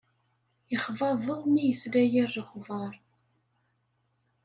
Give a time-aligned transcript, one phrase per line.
[0.71, 2.93] Yexbabeḍ mi yesla yir lexbaṛ!